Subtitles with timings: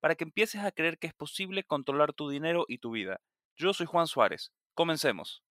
[0.00, 3.20] para que empieces a creer que es posible controlar tu dinero y tu vida.
[3.56, 4.52] Yo soy Juan Suárez.
[4.74, 5.42] Comencemos.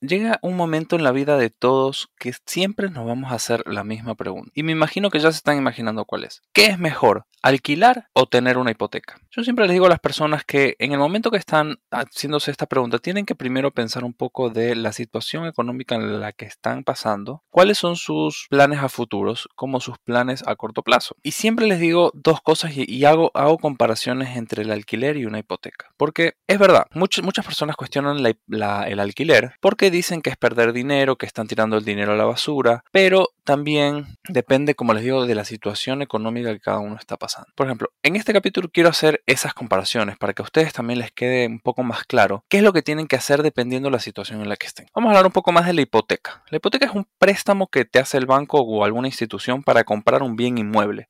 [0.00, 3.82] Llega un momento en la vida de todos que siempre nos vamos a hacer la
[3.82, 4.52] misma pregunta.
[4.54, 6.40] Y me imagino que ya se están imaginando cuál es.
[6.52, 9.18] ¿Qué es mejor, alquilar o tener una hipoteca?
[9.30, 12.66] Yo siempre les digo a las personas que en el momento que están haciéndose esta
[12.66, 16.84] pregunta, tienen que primero pensar un poco de la situación económica en la que están
[16.84, 21.16] pasando, cuáles son sus planes a futuros, como sus planes a corto plazo.
[21.22, 23.30] Y siempre les digo dos cosas y, hago,
[23.60, 25.92] comparaciones entre el alquiler y una hipoteca.
[25.96, 31.26] Porque es verdad, muchas personas cuestionan el alquiler porque dicen que es perder dinero, que
[31.26, 35.44] están tirando el dinero a la basura, pero también depende, como les digo, de la
[35.44, 37.37] situación económica que cada uno está pasando.
[37.54, 41.12] Por ejemplo, en este capítulo quiero hacer esas comparaciones para que a ustedes también les
[41.12, 44.00] quede un poco más claro qué es lo que tienen que hacer dependiendo de la
[44.00, 44.86] situación en la que estén.
[44.94, 46.42] Vamos a hablar un poco más de la hipoteca.
[46.50, 50.22] La hipoteca es un préstamo que te hace el banco o alguna institución para comprar
[50.22, 51.08] un bien inmueble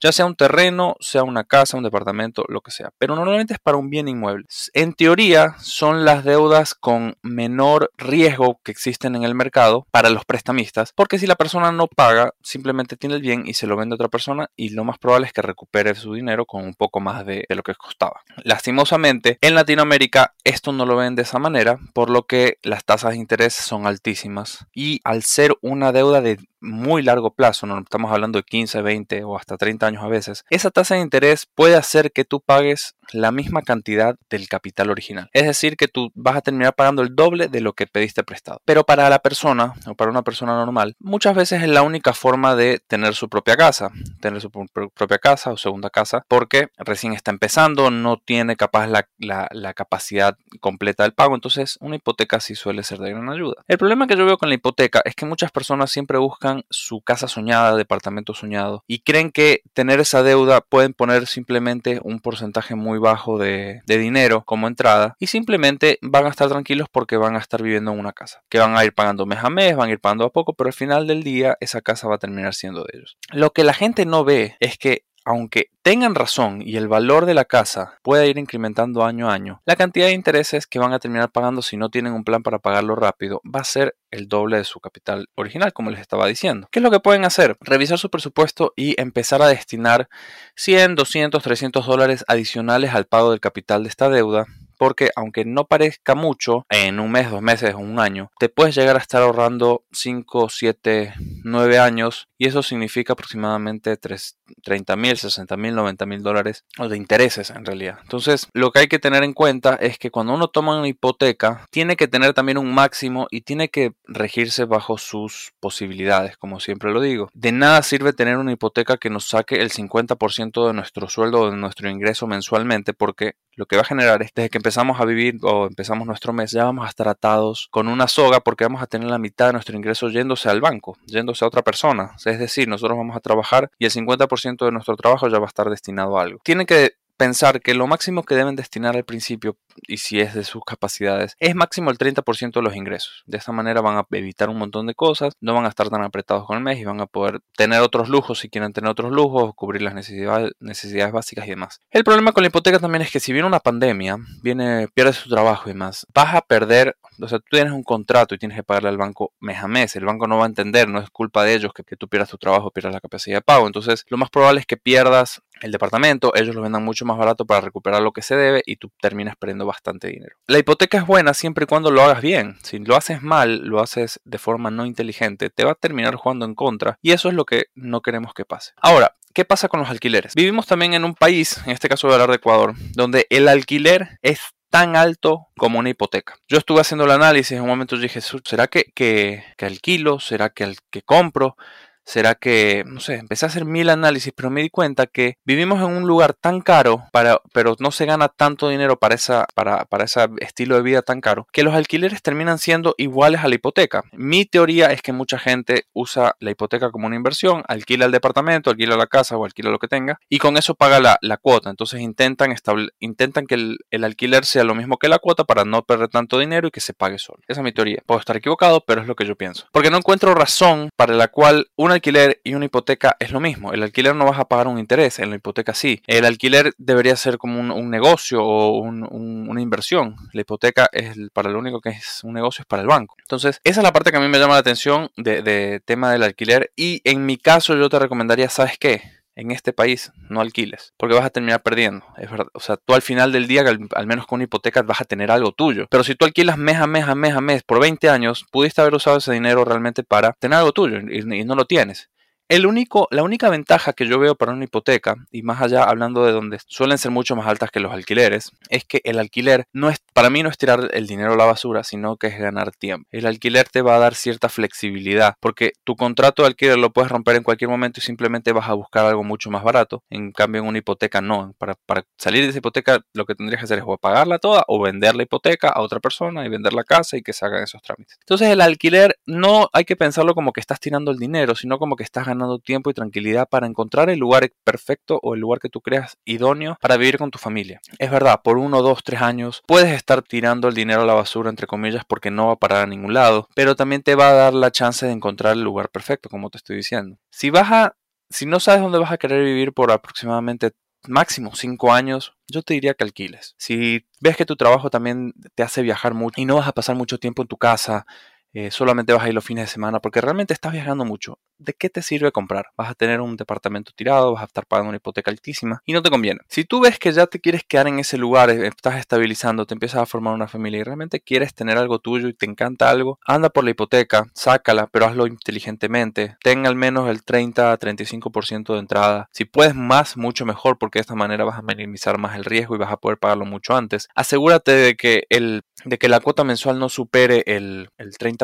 [0.00, 2.90] ya sea un terreno, sea una casa, un departamento, lo que sea.
[2.98, 4.46] Pero normalmente es para un bien inmueble.
[4.74, 10.24] En teoría, son las deudas con menor riesgo que existen en el mercado para los
[10.24, 13.94] prestamistas, porque si la persona no paga, simplemente tiene el bien y se lo vende
[13.94, 17.00] a otra persona y lo más probable es que recupere su dinero con un poco
[17.00, 18.22] más de, lo que costaba.
[18.44, 23.12] Lastimosamente, en Latinoamérica esto no lo ven de esa manera, por lo que las tasas
[23.12, 28.12] de interés son altísimas y al ser una deuda de muy largo plazo, no estamos
[28.12, 31.76] hablando de 15, 20 o hasta 30 años a veces, esa tasa de interés puede
[31.76, 35.28] hacer que tú pagues la misma cantidad del capital original.
[35.32, 38.60] Es decir, que tú vas a terminar pagando el doble de lo que pediste prestado.
[38.64, 42.54] Pero para la persona o para una persona normal, muchas veces es la única forma
[42.54, 43.90] de tener su propia casa,
[44.20, 49.06] tener su propia casa o segunda casa, porque recién está empezando, no tiene capaz la,
[49.18, 53.62] la capacidad completa del pago, entonces una hipoteca sí suele ser de gran ayuda.
[53.68, 57.00] El problema que yo veo con la hipoteca es que muchas personas siempre buscan su
[57.00, 62.74] casa soñada, departamento soñado, y creen que tener esa deuda pueden poner simplemente un porcentaje
[62.74, 67.38] muy bajo de, dinero como entrada y simplemente van a estar tranquilos porque van a
[67.38, 69.92] estar viviendo en una casa, que van a ir pagando mes a mes, van a
[69.92, 72.84] ir pagando a poco, pero al final del día esa casa va a terminar siendo
[72.84, 73.16] de ellos.
[73.30, 77.34] Lo que la gente no ve es que aunque tengan razón y el valor de
[77.34, 80.98] la casa pueda ir incrementando año a año, la cantidad de intereses que van a
[80.98, 84.58] terminar pagando si no tienen un plan para pagarlo rápido va a ser el doble
[84.58, 86.68] de su capital original, como les estaba diciendo.
[86.70, 87.56] ¿Qué es lo que pueden hacer?
[87.60, 90.08] Revisar su presupuesto y empezar a destinar
[90.56, 94.46] 100, 200, 300 dólares adicionales al pago del capital de esta deuda
[94.82, 98.74] porque aunque no parezca mucho, en un mes, dos meses o un año, te puedes
[98.74, 105.56] llegar a estar ahorrando 5, 7, 9 años y eso significa aproximadamente 30 mil, 60
[105.56, 108.00] mil, 90 mil dólares de intereses en realidad.
[108.02, 111.64] Entonces, lo que hay que tener en cuenta es que cuando uno toma una hipoteca,
[111.70, 116.90] tiene que tener también un máximo y tiene que regirse bajo sus posibilidades, como siempre
[116.90, 117.30] lo digo.
[117.34, 121.50] De nada sirve tener una hipoteca que nos saque el 50% de nuestro sueldo o
[121.52, 125.04] de nuestro ingreso mensualmente porque lo que va a generar es desde que empezamos a
[125.04, 128.82] vivir o empezamos nuestro mes, ya vamos a estar atados con una soga porque vamos
[128.82, 132.12] a tener la mitad de nuestro ingreso yéndose al banco, yéndose a otra persona.
[132.24, 135.48] Es decir, nosotros vamos a trabajar y el 50% de nuestro trabajo ya va a
[135.48, 136.40] estar destinado a algo.
[136.42, 139.56] Tiene que pensar que lo máximo que deben destinar al principio,
[139.86, 143.22] y si es de sus capacidades, es máximo el 30% de los ingresos.
[143.26, 146.02] De esta manera van a evitar un montón de cosas, no van a estar tan
[146.02, 149.12] apretados con el mes y van a poder tener otros lujos si quieren tener otros
[149.12, 151.80] lujos, cubrir las necesidades, necesidades básicas y demás.
[151.92, 155.30] El problema con la hipoteca también es que si viene una pandemia, viene, pierdes su
[155.30, 158.64] trabajo y más, vas a perder, o sea, tú tienes un contrato y tienes que
[158.64, 159.94] pagarle al banco mes a mes.
[159.94, 162.30] El banco no va a entender, no es culpa de ellos que, que tú pierdas
[162.30, 163.68] tu trabajo, pierdas la capacidad de pago.
[163.68, 167.44] Entonces, lo más probable es que pierdas el departamento, ellos lo vendan mucho más barato
[167.44, 170.36] para recuperar lo que se debe y tú terminas perdiendo bastante dinero.
[170.46, 172.56] La hipoteca es buena siempre y cuando lo hagas bien.
[172.62, 176.44] Si lo haces mal, lo haces de forma no inteligente, te va a terminar jugando
[176.44, 178.72] en contra y eso es lo que no queremos que pase.
[178.76, 180.34] Ahora, ¿qué pasa con los alquileres?
[180.34, 183.48] Vivimos también en un país, en este caso voy a hablar de Ecuador, donde el
[183.48, 184.40] alquiler es
[184.70, 186.36] tan alto como una hipoteca.
[186.48, 190.18] Yo estuve haciendo el análisis, en un momento dije, ¿será que, que, que alquilo?
[190.18, 191.56] ¿Será que, que compro?
[192.04, 195.80] ¿Será que, no sé, empecé a hacer mil análisis, pero me di cuenta que vivimos
[195.80, 199.84] en un lugar tan caro, para, pero no se gana tanto dinero para, esa, para,
[199.84, 203.54] para ese estilo de vida tan caro, que los alquileres terminan siendo iguales a la
[203.54, 204.02] hipoteca.
[204.12, 208.70] Mi teoría es que mucha gente usa la hipoteca como una inversión, alquila el departamento,
[208.70, 211.70] alquila la casa o alquila lo que tenga, y con eso paga la, la cuota.
[211.70, 212.54] Entonces intentan,
[212.98, 216.38] intentan que el, el, alquiler sea lo mismo que la cuota para no perder tanto
[216.38, 217.38] dinero y que se pague solo.
[217.46, 218.02] Esa es mi teoría.
[218.06, 219.66] Puedo estar equivocado, pero es lo que yo pienso.
[219.72, 223.40] Porque no encuentro razón para la cual una un alquiler y una hipoteca es lo
[223.40, 223.72] mismo.
[223.72, 226.02] El alquiler no vas a pagar un interés, en la hipoteca sí.
[226.06, 230.16] El alquiler debería ser como un, negocio o una inversión.
[230.32, 233.16] La hipoteca es para lo único que es un negocio es para el banco.
[233.18, 236.10] Entonces, esa es la parte que a mí me llama la atención de, de tema
[236.12, 236.72] del alquiler.
[236.76, 239.21] Y en mi caso yo te recomendaría, ¿sabes qué?
[239.34, 242.04] En este país no alquiles, porque vas a terminar perdiendo.
[242.16, 242.48] Es verdad.
[242.52, 245.30] O sea, tú al final del día, al, menos con una hipoteca, vas a tener
[245.30, 245.86] algo tuyo.
[245.90, 248.80] Pero si tú alquilas mes a mes a mes a mes por 20 años, pudiste
[248.80, 252.10] haber usado ese dinero realmente para tener algo tuyo y no lo tienes.
[252.52, 256.26] El único, la única ventaja que yo veo para una hipoteca, y más allá hablando
[256.26, 259.88] de donde suelen ser mucho más altas que los alquileres, es que el alquiler no
[259.88, 262.70] es, para mí no es tirar el dinero a la basura, sino que es ganar
[262.72, 263.08] tiempo.
[263.10, 267.10] El alquiler te va a dar cierta flexibilidad, porque tu contrato de alquiler lo puedes
[267.10, 270.04] romper en cualquier momento y simplemente vas a buscar algo mucho más barato.
[270.10, 271.54] En cambio, en una hipoteca no.
[271.56, 271.74] Para,
[272.18, 275.22] salir de esa hipoteca, lo que tendrías que hacer es pagarla toda o vender la
[275.22, 278.18] hipoteca a otra persona y vender la casa y que se hagan esos trámites.
[278.20, 281.96] Entonces, el alquiler no hay que pensarlo como que estás tirando el dinero, sino como
[281.96, 285.68] que estás ganando tiempo y tranquilidad para encontrar el lugar perfecto o el lugar que
[285.68, 287.80] tú creas idóneo para vivir con tu familia.
[287.98, 291.50] Es verdad, por uno, dos, tres años puedes estar tirando el dinero a la basura,
[291.50, 294.34] entre comillas, porque no va a parar a ningún lado, pero también te va a
[294.34, 297.18] dar la chance de encontrar el lugar perfecto, como te estoy diciendo.
[297.30, 297.96] Si vas a,
[298.30, 300.72] si no sabes dónde vas a querer vivir por aproximadamente
[301.08, 303.54] máximo cinco años, yo te diría que alquiles.
[303.58, 306.96] Si ves que tu trabajo también te hace viajar mucho y no vas a pasar
[306.96, 308.06] mucho tiempo en tu casa,
[308.54, 311.38] eh, solamente vas a ir los fines de semana porque realmente estás viajando mucho.
[311.58, 312.66] ¿De qué te sirve comprar?
[312.76, 316.02] Vas a tener un departamento tirado, vas a estar pagando una hipoteca altísima y no
[316.02, 316.40] te conviene.
[316.48, 319.74] Si tú ves que ya te quieres quedar en ese lugar, eh, estás estabilizando, te
[319.74, 323.18] empiezas a formar una familia y realmente quieres tener algo tuyo y te encanta algo,
[323.26, 326.36] anda por la hipoteca, sácala, pero hazlo inteligentemente.
[326.42, 329.28] Ten al menos el 30 a 35% de entrada.
[329.32, 332.74] Si puedes más, mucho mejor porque de esta manera vas a minimizar más el riesgo
[332.74, 334.08] y vas a poder pagarlo mucho antes.
[334.14, 338.41] Asegúrate de que, el, de que la cuota mensual no supere el, el 30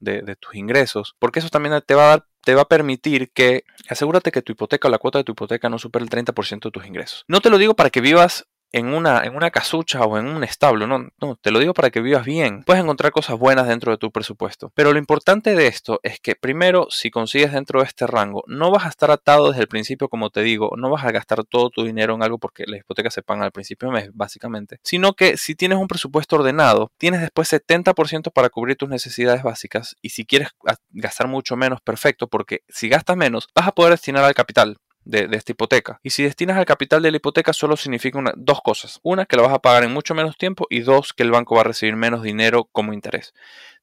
[0.00, 3.64] de, de tus ingresos, porque eso también te va a te va a permitir que
[3.88, 6.70] asegúrate que tu hipoteca o la cuota de tu hipoteca no supere el 30% de
[6.70, 7.24] tus ingresos.
[7.26, 10.44] No te lo digo para que vivas en una, en una casucha o en un
[10.44, 12.62] establo, no, no, te lo digo para que vivas bien.
[12.64, 14.70] Puedes encontrar cosas buenas dentro de tu presupuesto.
[14.74, 18.70] Pero lo importante de esto es que primero, si consigues dentro de este rango, no
[18.70, 21.70] vas a estar atado desde el principio, como te digo, no vas a gastar todo
[21.70, 24.78] tu dinero en algo porque las hipotecas se pagan al principio de mes, básicamente.
[24.82, 29.96] Sino que si tienes un presupuesto ordenado, tienes después 70% para cubrir tus necesidades básicas
[30.02, 30.50] y si quieres
[30.90, 35.28] gastar mucho menos, perfecto, porque si gastas menos, vas a poder destinar al capital de,
[35.32, 36.00] esta hipoteca.
[36.02, 39.00] Y si destinas al capital de la hipoteca solo significa dos cosas.
[39.02, 41.54] Una, que la vas a pagar en mucho menos tiempo y dos, que el banco
[41.54, 43.32] va a recibir menos dinero como interés.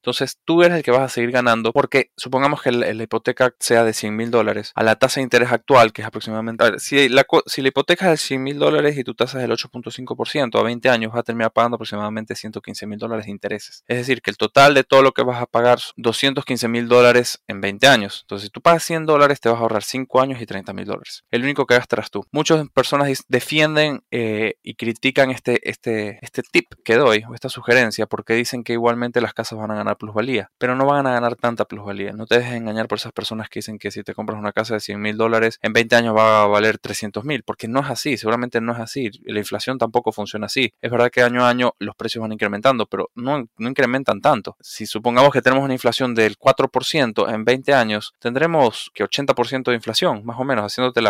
[0.04, 3.84] Entonces tú eres el que vas a seguir ganando porque supongamos que la, hipoteca sea
[3.84, 6.78] de 100 mil dólares a la tasa de interés actual, que es aproximadamente...
[6.78, 10.60] Si, la, si hipoteca es de 100 mil dólares y tu tasa es del 8.5%,
[10.60, 13.82] a 20 años vas a terminar pagando aproximadamente 115 mil dólares de intereses.
[13.88, 17.42] Es decir, que el total de todo lo que vas a pagar 215 mil dólares
[17.48, 18.20] en 20 años.
[18.24, 20.84] Entonces si tú pagas 100 dólares te vas a ahorrar 5 años y 30 mil
[20.84, 21.24] dólares.
[21.30, 22.26] El único que gastarás tú.
[22.30, 28.04] Muchas personas defienden eh, y critican este, este, este tip que doy o esta sugerencia
[28.06, 31.36] porque dicen que igualmente las casas van a ganar plusvalía, pero no van a ganar
[31.36, 32.12] tanta plusvalía.
[32.12, 34.74] No te dejes engañar por esas personas que dicen que si te compras una casa
[34.74, 37.90] de 100 mil dólares, en 20 años va a valer 300 mil, porque no es
[37.90, 39.10] así, seguramente no es así.
[39.24, 40.72] La inflación tampoco funciona así.
[40.80, 44.56] Es verdad que año a año los precios van incrementando, pero no, no incrementan tanto.
[44.60, 49.74] Si supongamos que tenemos una inflación del 4% en 20 años, tendremos que 80% de
[49.74, 51.00] inflación, más o menos, haciéndote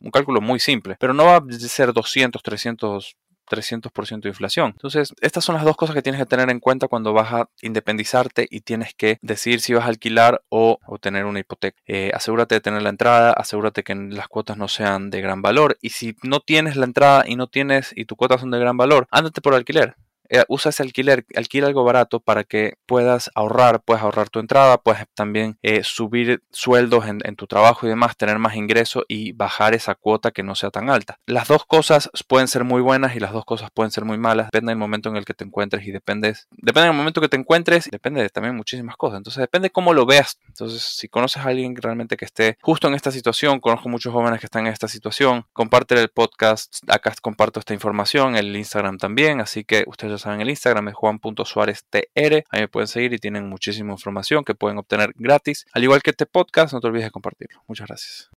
[0.00, 3.16] un cálculo muy simple, pero no va a ser 200, 300
[3.48, 4.70] 300% de inflación.
[4.72, 7.48] Entonces, estas son las dos cosas que tienes que tener en cuenta cuando vas a
[7.62, 11.76] independizarte y tienes que decidir si vas a alquilar o, tener una hipoteca.
[11.86, 15.76] Eh, asegúrate de tener la entrada, asegúrate que las cuotas no sean de gran valor
[15.80, 18.76] y si no tienes la entrada y no tienes y tus cuotas son de gran
[18.76, 19.96] valor, ándate por alquiler.
[20.34, 24.78] Eh, usa ese alquiler, alquila algo barato para que puedas ahorrar, puedes ahorrar tu entrada,
[24.78, 29.74] puedes también eh, subir sueldos en, tu trabajo y demás, tener más ingreso y bajar
[29.74, 31.20] esa cuota que no sea tan alta.
[31.26, 34.48] Las dos cosas pueden ser muy buenas y las dos cosas pueden ser muy malas,
[34.48, 37.36] depende del momento en el que te encuentres y dependes, depende del momento que te
[37.36, 40.40] encuentres, depende de también muchísimas cosas, entonces depende cómo lo veas.
[40.48, 44.40] Entonces, si conoces a alguien realmente que esté justo en esta situación, conozco muchos jóvenes
[44.40, 49.40] que están en esta situación, comparte el podcast, acá comparto esta información, el Instagram también,
[49.40, 52.44] así que ustedes ya saben el Instagram, es juan.suárez.tr.
[52.50, 55.66] Ahí me pueden seguir y tienen muchísima información que pueden obtener gratis.
[55.72, 57.62] Al igual que este podcast, no te olvides de compartirlo.
[57.68, 58.30] Muchas gracias.